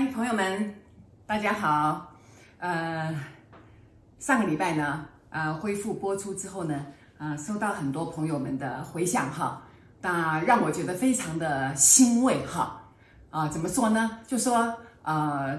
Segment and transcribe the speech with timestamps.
[0.00, 0.74] 嗨，朋友们，
[1.26, 2.10] 大家好。
[2.58, 3.14] 呃，
[4.18, 6.86] 上个礼拜呢，呃，恢复播出之后呢，
[7.18, 9.62] 呃，收到很多朋友们的回响哈，
[10.00, 12.80] 那让我觉得非常的欣慰哈。
[13.28, 14.18] 啊、怎么说呢？
[14.26, 15.58] 就说呃，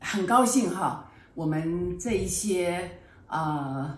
[0.00, 2.86] 很高兴哈，我们这一些
[3.28, 3.96] 呃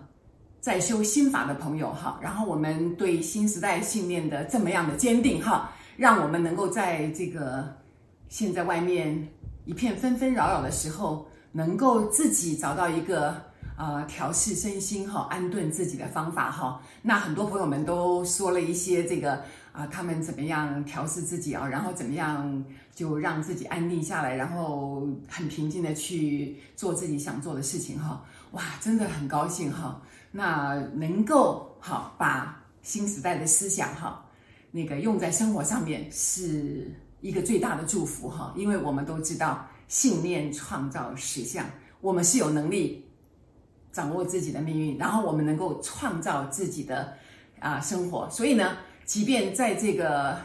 [0.60, 7.81] 在修心法的朋友哈，然后我们对新时代信念的这么样的坚定哈，让我们能够在这个。
[8.32, 9.28] 现在外面
[9.66, 13.36] 一片纷纷扰扰的时候，能够自己找到一个
[13.76, 16.80] 呃调试身心哈、安顿自己的方法哈。
[17.02, 22.64] 那很多朋友们都说了一些这个啊、他们怎么样调试自己啊，然后怎么样
[22.94, 28.24] 就让自己安定下来，然后很平静的去做自己想做的事情哈。
[28.52, 30.00] 哇，真的很高兴哈。
[30.30, 34.24] 那能够好把新时代的思想哈，
[34.70, 36.90] 那个用在生活上面是。
[37.22, 41.64] 一个最大的祝福哈，因为我们都知道信念创造实相，
[42.00, 43.08] 我们是有能力
[43.92, 47.14] 掌握自己的命运，然后我们能够创造自己的
[47.60, 48.28] 啊生活。
[48.28, 50.36] 所以呢，即便在这个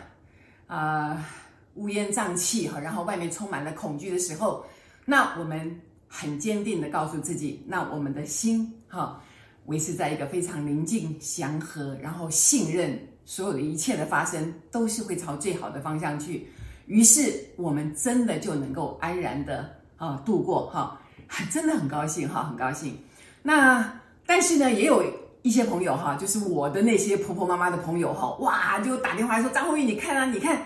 [0.67, 1.25] 啊
[1.73, 4.63] 乌烟瘴气哈，然后外面充满了恐惧的时候，
[5.03, 9.19] 那我们很坚定的告诉自己，那我们的心哈
[9.65, 16.47] 维持在一个非常宁静祥和，然后信任所有的一切的发生都是会朝最好的方向去。
[16.87, 20.99] 于是我们真的就能够安然的啊度过哈，
[21.51, 22.97] 真的很高兴哈，很高兴。
[23.43, 25.03] 那但是呢，也有
[25.41, 30.63] 一些朋友哈，就是我的那些婆婆妈妈的朋友哈，哇，就打电话说张红玉，你看啊，你看，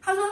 [0.00, 0.22] 他说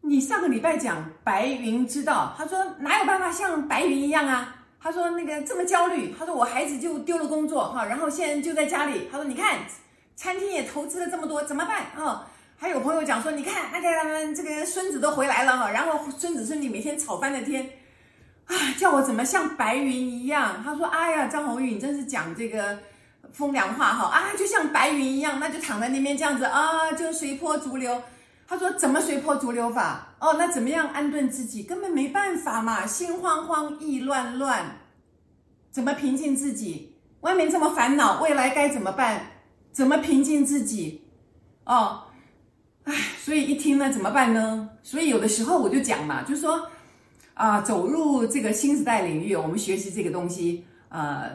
[0.00, 4.56] 你上个礼拜讲白云之道，他说哪有办法像白云一样啊？
[4.80, 9.60] 他说那个这么焦虑，他说我孩子就丢了工作哈，然后现在就在家里，他说你看
[10.14, 12.30] 餐厅也投资了这么多，怎么办啊？
[12.56, 17.68] 还有朋友讲说，你看那个他们这个孙子都回来了哈，然后孙子孙女每天吵翻了天，
[18.46, 20.62] 啊，叫我怎么像白云一样？
[20.64, 22.78] 他说，哎呀，张宏宇，你真是讲这个
[23.32, 28.02] 风凉话哈啊，就像白云一样，那就躺在那边这样子啊，就随波逐流。
[28.46, 30.14] 他说怎么随波逐流法？
[30.20, 31.64] 哦，那怎么样安顿自己？
[31.64, 34.78] 根本没办法嘛，心慌慌，意乱乱，
[35.70, 36.96] 怎么平静自己？
[37.20, 39.26] 外面这么烦恼，未来该怎么办？
[39.72, 41.10] 怎么平静自己？
[41.64, 42.03] 哦。
[42.84, 44.68] 唉，所以一听呢，怎么办呢？
[44.82, 46.68] 所以有的时候我就讲嘛，就说
[47.32, 51.30] 啊，走入这个新时代领域，我们学习这个东西，呃，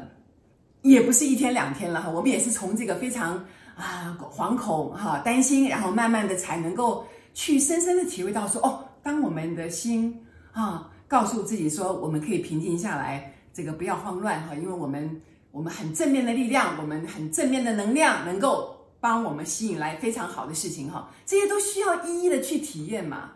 [0.83, 3.43] 也不是一天两天了哈，我们也是从这个非常
[3.75, 10.15] 啊惶恐哈、担心，然后慢慢的才能够去深深的体会到说，哦，当我们的心
[10.51, 15.19] 啊告诉自己说，我们可以平静下来，这个不要慌乱哈，因为我们
[15.51, 18.75] 我们很正面的力量，我们很正面的能量，能够。
[18.99, 23.31] 帮我们吸引来非常好的事情哈，这些都需要一一的去体验嘛。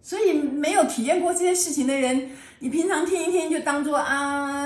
[0.00, 4.64] 所以没有体验过这些事情的人，你平常听一听就当做啊，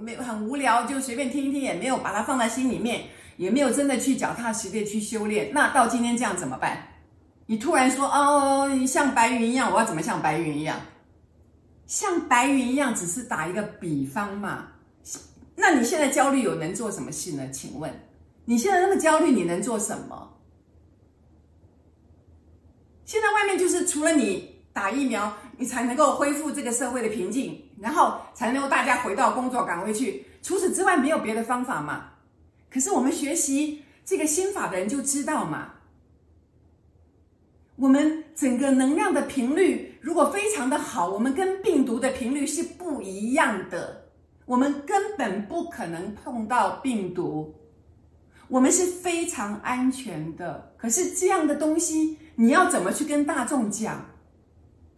[0.00, 3.04] 没很无聊，就随便听一听，也没有把它放在心里面，
[3.36, 5.50] 也没有真的去脚踏实地去修炼。
[5.52, 6.86] 那到今天这样怎么办？
[7.46, 10.80] 你突然说哦，你像白云一样，我要怎么像白云一样？
[11.86, 14.68] 像白云一样只是打一个比方嘛。
[15.56, 17.50] 那你现在焦虑有能做什么事呢？
[17.50, 17.92] 请问？
[18.44, 20.30] 你现在那么焦虑，你能做什么？
[23.04, 30.26] 现在外面就是除了你打疫苗，你才能够恢复这个社会的平静，然后才能够大家回到工作岗位去。
[30.42, 32.10] 除此之外，没有别的方法嘛？
[32.70, 35.74] 可是我们学习这个心法的人就知道嘛，
[37.76, 44.08] 我们整个能量的频率如果非常的好，我们跟病毒的频率是不一样的，
[44.44, 47.54] 我们根本不可能碰到病毒。
[48.48, 54.04] 我们是非常安全的，可是这样的东西，你要怎么去跟大众讲？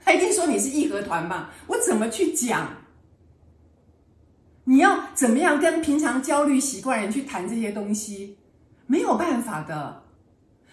[0.00, 1.50] 他一定说你是义和团嘛？
[1.66, 2.68] 我怎么去讲？
[4.64, 8.36] 你要怎么样跟平常焦虑习惯人去谈这些东西？
[8.86, 10.02] 没有办法的。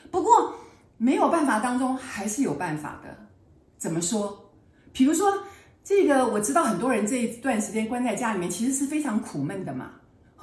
[0.09, 0.55] 不过
[0.97, 3.15] 没有办法当中还是有办法的。
[3.77, 4.51] 怎么说？
[4.91, 5.43] 比如说
[5.83, 9.91] 这个，我知道很多人这一段时间关在家里面，其实是非常苦闷的嘛。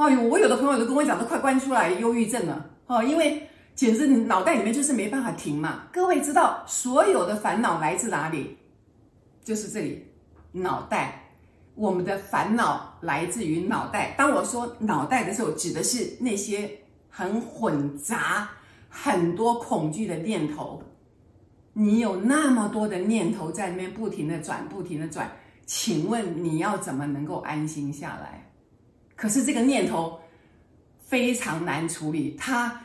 [0.01, 5.83] 哦，我有的朋友都跟我讲，都快关出来忧郁症了哦，因为简直你脑袋里面就是没办法停嘛。
[5.93, 8.57] 各位知道，所有的烦恼来自哪里？
[9.45, 10.07] 就是这里，
[10.53, 11.27] 脑袋。
[11.75, 14.15] 我们的烦恼来自于脑袋。
[14.17, 16.71] 当我说脑袋的时候，指的是那些
[17.11, 18.49] 很混杂、
[18.89, 20.83] 很多恐惧的念头。
[21.75, 25.31] 你有那么多的念头在那边不停的转，不停的转，
[25.67, 28.50] 请问你要怎么能够安心下来？
[29.21, 30.19] 可是这个念头
[30.99, 32.81] 非常难处理，他，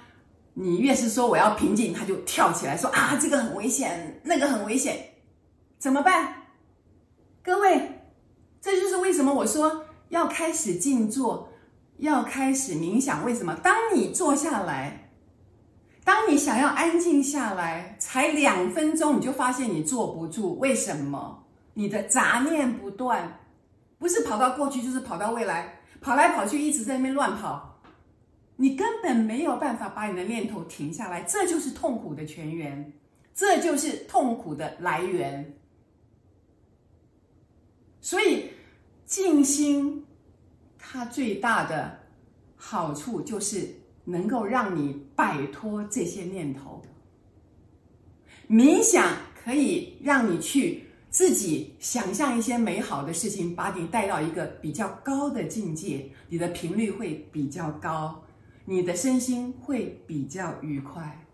[0.53, 5.11] 你越是说我要平静，他就跳起来说啊，这个很危险，那个很危险，
[5.79, 6.43] 怎么办？
[7.41, 8.01] 各位，
[8.59, 11.47] 这就是为什么我说要开始静坐，
[11.99, 13.25] 要开始冥想。
[13.25, 13.55] 为什么？
[13.63, 15.11] 当你坐下来，
[16.03, 20.59] 当你想要安静下来，才两分钟，你就发现你坐不住。
[20.59, 21.45] 为什么？
[21.75, 23.39] 你的杂念不断，
[23.97, 27.81] 不是跑到过去，就是跑到未来，跑来跑去，一直在那边乱跑，
[28.57, 31.23] 你根本没有办法把你的念头停下来。
[31.23, 32.93] 这就是痛苦的泉源，
[33.33, 35.57] 这就是痛苦的来源。
[38.01, 38.51] 所以，
[39.03, 40.05] 静心
[40.77, 42.01] 它最大的
[42.55, 43.67] 好处就是
[44.03, 46.83] 能够让你摆脱这些念头。
[48.47, 49.11] 冥想
[49.43, 50.84] 可以让你去
[51.15, 58.21] 自己想象一些美好的事情，把你带到一个比较高的境界，你的频率会比较高，
[58.65, 61.25] 你的身心会比较愉快。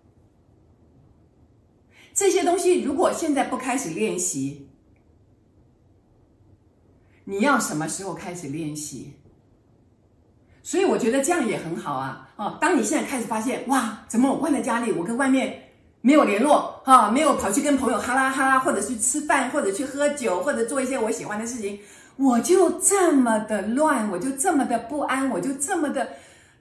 [2.14, 4.70] 这些东西如果现在不开始练习，
[7.26, 9.14] 你要什么时候开始练习？
[10.62, 12.32] 所以我觉得这样也很好啊！
[12.36, 15.71] 哦，当你现在开始发现，哇，怎么我关在家里，我跟外面
[16.02, 21.80] 没有联络，哈、没有跑去跟朋友哈拉哈拉，或者去吃饭，或者去喝酒，或者做一些我喜欢的事情，
[22.18, 26.10] 我就这么的乱，我就这么的不安，我就这么的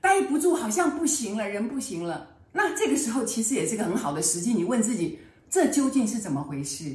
[0.01, 2.29] 待不住，好像不行了，人不行了。
[2.53, 6.95] 那这个时候其实也是个很好的时机，你问自己，这究竟是怎么回事？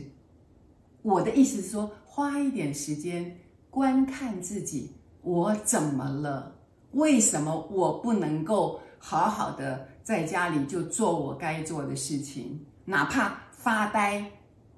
[1.01, 3.37] 我的意思是说，花一点时间。
[3.71, 6.55] 观看自己，我怎么了？
[6.93, 14.31] 为什么我不能够好好的在家里就做我该做的事情，哪怕发呆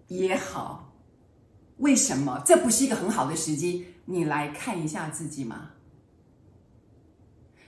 [0.08, 0.94] 也好？
[1.80, 2.42] 为什么？
[2.46, 3.86] 这不是一个很好的时机？
[4.06, 5.72] 你来看一下自己嘛。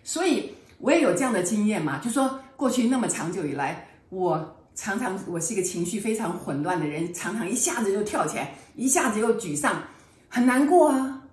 [0.06, 9.84] 所以我也有这样的经验嘛，就说过去那么长久以来，我常常我是一个情绪非常混乱的人，常常一下子就跳起来，一下子又沮丧，
[10.30, 11.24] 很难过啊。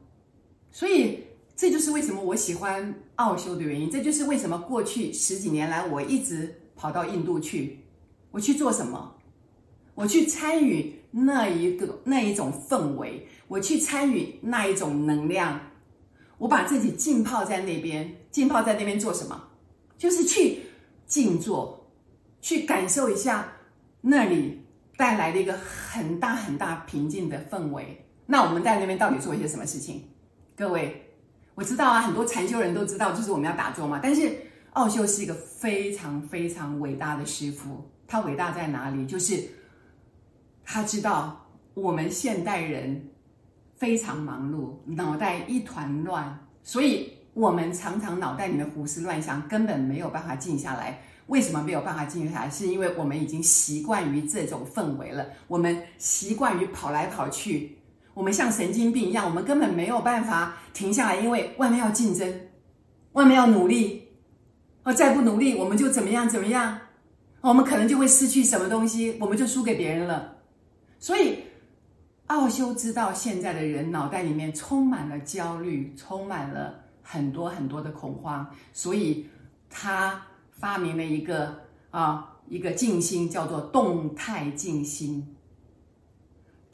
[0.72, 1.24] 所以，
[1.56, 3.90] 这就是为什么我喜欢奥修的原因。
[3.90, 7.80] 这就是为什么过去十几年来，我一直跑到印度去。
[8.30, 9.14] 我去做什么？
[9.94, 15.58] 我去参与那一个那一种氛围，我去参与那一种能量。
[16.36, 19.48] 我把自己浸泡在那边，浸泡在那边做什么？
[19.96, 20.58] 就是去
[21.06, 21.90] 静坐，
[22.42, 23.54] 去感受一下
[24.02, 24.60] 那里
[24.98, 28.04] 带来的一个很大很大平静的氛围。
[28.26, 30.04] 那我们在那边到底做一些什么事情？
[30.54, 31.05] 各位，
[31.56, 33.98] 我知道啊，很多禅修人都知道，就是我们要打坐嘛。
[34.02, 34.30] 但是
[34.74, 39.06] 奥修是一个非常非常伟大的师父，他伟大在哪里？
[39.06, 39.42] 就是
[40.62, 43.08] 他知道我们现代人
[43.78, 51.00] 非常忙碌，脑袋一团乱，所以我们常常脑袋里面胡思乱想，根本没有办法静下来。
[51.28, 52.50] 为什么没有办法静下来？
[52.50, 57.75] 是因为我们已经习惯于这种氛围了，我们习惯于跑来跑去。
[58.16, 62.48] 我们像神经病一样，我们根本没有办法停下来，因为外面要竞争，
[63.12, 64.08] 外面要努力，
[64.84, 66.78] 哦，再不努力，我们就怎么样怎么样，
[67.42, 70.32] 我们可能就会失去什么东西，我们就输给别人了。
[70.98, 71.40] 所以，
[72.28, 79.26] 奥修知道现在的人脑袋里面充满了焦虑，充满了很多很多的恐慌，所以
[79.68, 80.22] 他
[80.52, 81.54] 发明了一个
[81.90, 85.35] 啊一个静心，叫做动态静心。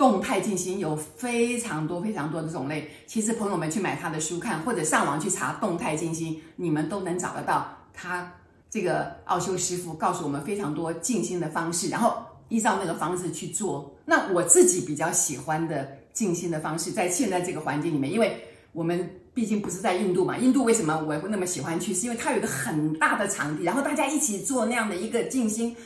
[0.03, 7.73] 动态静心有非常多非常多的种类，其实朋友们去买他的书看，或者上网去查动态静心，你们都能找得到。
[7.95, 8.29] 他
[8.69, 13.95] 这个奥修师傅告诉我们非常多静心的方式，然后依照那个方式去做。
[14.05, 21.95] 那我自己比较喜欢的静心的方式，在现在这个环境里面，因为我们毕竟不是在印度嘛，印度为什么我会那么喜欢去？
[21.95, 25.77] 是因为它有一个很大的场地，然后大家一起做那样的一个静心，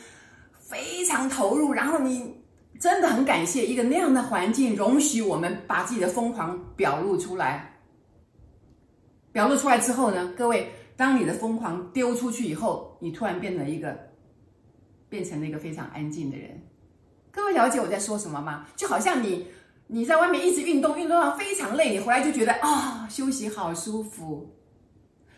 [0.59, 2.33] 非常投入，然后你。
[2.79, 7.73] 真的很感谢一个那样的环境，容许我们把自己的疯狂表露出来。
[9.31, 13.97] 表露出来之后呢，各位，当你的疯狂丢出去以后，你突然变成一个，
[15.09, 16.61] 变成了一个非常安静的人。
[17.31, 18.67] 各位了解我在说什么吗？
[18.75, 19.47] 就好像你
[19.87, 24.47] 你在外面一直运动，运动到非常累，你回来就觉得啊、休息好舒服。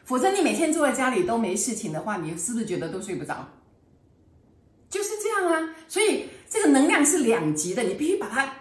[0.04, 3.48] 否则你每天坐在家里都没事情的话，你是不是觉得都睡不着？
[4.90, 6.26] 就是这样啊，所以。
[6.50, 8.52] 这个能量是两极的，你必须把它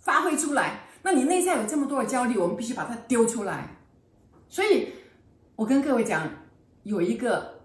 [0.00, 0.88] 发挥出来。
[1.02, 3.76] 那你内在有这么多的焦虑，我们必须把它丢出来。
[4.48, 4.88] 所以，
[5.54, 6.30] 我跟各位讲，
[6.84, 7.60] 有一个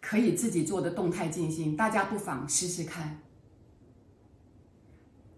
[0.00, 3.20] 可以自己做的动态静心，大家不妨试试看。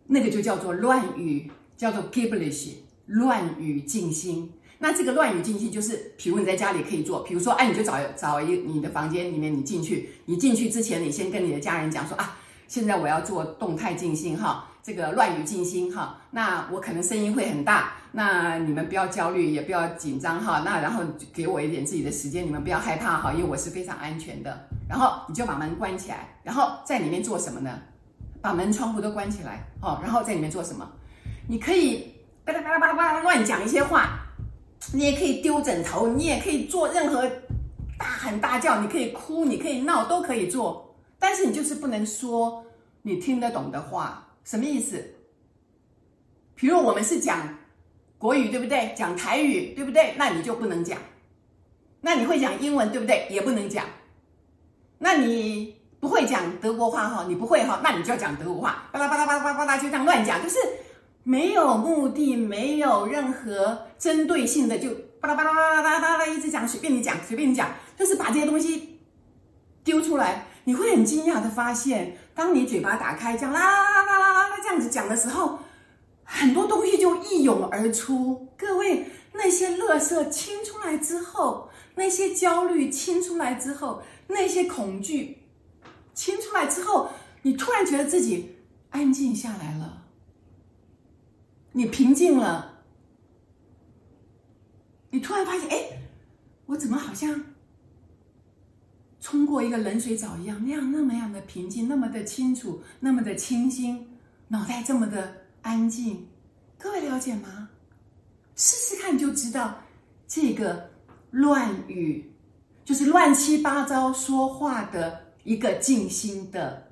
[0.06, 2.74] 那个就叫做乱语，叫做 Gibberish
[3.06, 4.52] 乱语静心。
[4.78, 12.38] 那这个乱语静心就是，比如你在家里可以做，比如说，哎，你就找找一你的房间里面，你进去，你进去之前，你先跟你的家人讲说啊。
[12.68, 24.68] 现在我要做动态静心哈，这个乱语静心哈，那我可能声音会很大，那你们不要焦虑，也不要紧张哈，那然后给我一点自己的时间，你们不要害怕哈，因为我是非常安全的。
[24.88, 27.78] 然后你就把门关起来，然后在里面做什么呢？
[28.40, 30.88] 把门窗户都关起来哦，然后在里面做什么？
[31.48, 34.20] 你可以巴拉巴拉巴拉巴拉乱讲一些话，
[34.92, 37.26] 你也可以丢枕头，你也可以做任何
[37.98, 40.87] 大喊大叫，你可以哭，你可以闹，都可以做。
[41.18, 42.64] 但是你就是不能说
[43.02, 45.04] 你听得懂的话，什么意思？
[46.54, 47.56] 比如我们是讲
[48.18, 48.94] 国语，对不对？
[48.96, 50.14] 讲台语，对不对？
[50.16, 50.98] 那你就不能讲。
[52.00, 53.26] 那你会讲英文，对不对？
[53.30, 53.84] 也不能讲。
[54.98, 57.24] 那你不会讲德国话哈？
[57.28, 57.80] 你不会哈？
[57.82, 60.58] 那你就要讲德国话，巴拉巴拉巴拉巴拉巴拉，就这样乱讲，就是
[61.22, 68.98] 没有目的，没有任何针对性的，就巴拉巴拉巴拉巴拉巴拉一直讲，随便你讲，随便你讲，就是把这些东西
[69.84, 70.47] 丢出来。
[70.68, 75.60] 你会很惊讶的发现，当你嘴巴打开，这样啦啦啦啦啦啦这样子讲的时候，
[76.24, 78.46] 很多东西就一涌而出。
[78.54, 84.02] 各位，那些垃圾清出来之后，那些焦虑清出来之后。
[84.26, 85.38] 那些恐惧
[86.12, 87.08] 清出来之后，
[87.40, 88.54] 你突然觉得自己
[88.90, 90.02] 安静下来了，
[91.72, 92.82] 你平静了，
[95.08, 96.02] 你突然发现，哎，
[96.66, 97.42] 我怎么好像
[99.30, 104.08] 冲过一个冷水澡一样，那样那么样的平静，那么的清楚，那么的清新，
[104.48, 106.26] 脑袋这么的安静。
[106.78, 107.68] 各位了解吗？
[108.56, 109.82] 试试看就知道，
[110.26, 110.88] 这个
[111.30, 112.32] 乱语。
[112.86, 116.88] 就是乱七八糟说话的一个静心的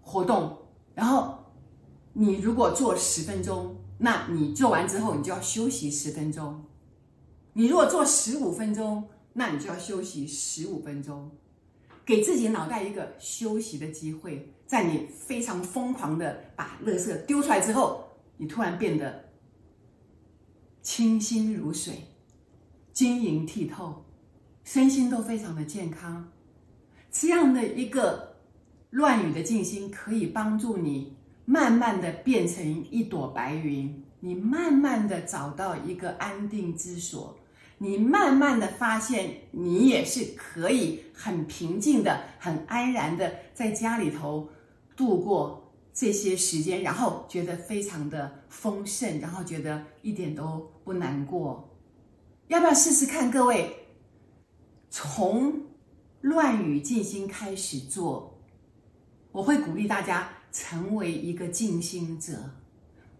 [0.00, 0.56] 活动，
[0.94, 1.38] 然后
[2.12, 6.64] 你如果做十分钟，那你做完之后你就要休息十分钟；
[7.54, 11.28] 你如果做十五分钟，那你就要休息十五分钟，
[12.08, 14.50] 给自己脑袋一个休息的机会。
[14.66, 18.02] 在你非常疯狂的把垃圾丢出来之后，
[18.38, 19.28] 你突然变得
[20.80, 21.96] 清新如水，
[22.94, 24.06] 晶莹剔透。
[24.64, 26.30] 身心都非常的健康，
[27.10, 28.36] 这样的一个
[28.90, 37.38] 乱语的静心，可以帮助你慢慢的变成一朵白云，你慢慢的找到一个安定之所，
[37.78, 44.48] 你慢慢的发现，你也是可以很平静的、很安然的在家里头
[44.96, 51.68] 度过这些时间，然后觉得非常的丰盛，然后觉得一点都不难过。
[52.48, 53.74] 要不要试试看，各位？
[54.90, 55.52] 从
[56.22, 58.40] 乱语静心开始做，
[59.30, 62.32] 我会鼓励大家成为一个静心者，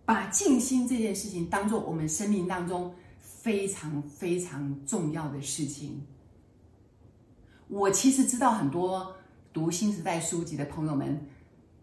[0.04, 2.92] 把静心这件事情当做我们生命当中
[3.42, 6.00] 非常非常重要的事情。
[7.68, 9.14] 我其实知道很多
[9.52, 11.20] 读新时代书籍的朋友们，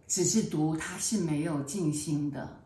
[0.08, 2.62] 只是读它是没有静心的，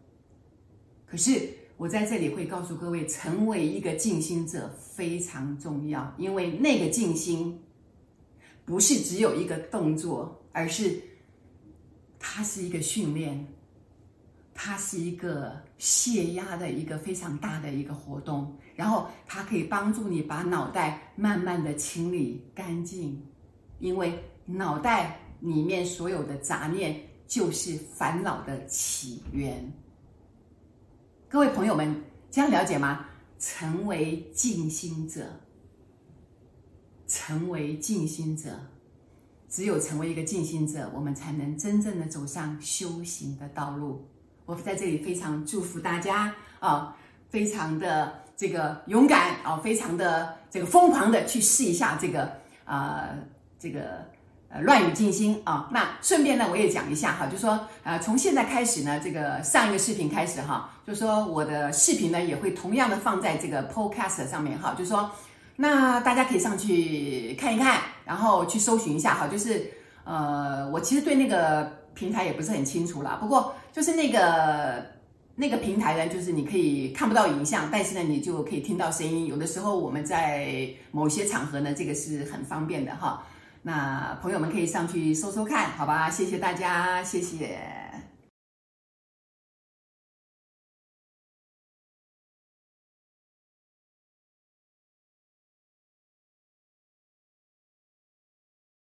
[1.06, 1.58] 可是。
[1.80, 7.58] 我在这里会告诉各位，成为一个静心者非常重要，因为那个静心
[8.66, 11.02] 不是只有一个动作，而是
[12.20, 13.48] 它是一个训练，
[14.62, 23.26] 它是一个泄压的一个非常大的一个活动，然后它可以帮助你把脑袋慢慢的清理干净，
[23.80, 29.66] 因为脑袋里面所有的杂念就是烦恼的起源。
[31.30, 31.96] 各位朋友们，
[32.30, 33.06] 这样了解吗？
[33.40, 35.40] 成为静心者，
[37.08, 38.60] 成为静心者，
[39.48, 44.06] 只有成为一个静心者，我们才能真正的走上修行的道路。
[44.50, 46.96] 我在这里非常祝福大家啊，
[47.30, 52.32] 非常的这个勇敢啊，非常的这个疯狂的去试一下这个
[52.66, 53.10] 啊，
[53.60, 54.10] 这个。
[54.52, 65.12] 呃，乱语静心啊，那顺便呢，我也讲一下哈，就说呃，从现在开始呢，这个上一个视频开始哈，就说我的视频呢也会同样的放在这个 Podcast 上面哈，就说
[65.56, 69.72] 那大家可以上去看一看，然后去搜寻一下哈，就是
[70.04, 74.86] 呃，我其实对那个平台也不是很清楚啦，不过就是那个
[75.36, 83.22] 那个平台呢，就是你可以看不到影像，但是呢，你就可以听到声音，有的时候我们在某些场合呢，这个是很方便的哈。
[83.62, 86.10] 那朋友们可以上去搜搜看，好吧？
[86.10, 87.60] 谢谢大家，谢谢。